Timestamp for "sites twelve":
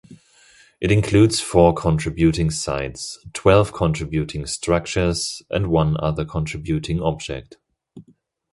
2.49-3.71